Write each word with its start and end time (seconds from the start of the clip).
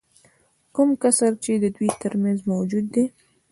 کوم 0.75 0.89
کسر 1.01 1.31
چې 1.43 1.51
د 1.63 1.65
دوی 1.75 1.89
ترمنځ 2.01 2.39
موجود 2.51 2.85
دی 2.95 3.05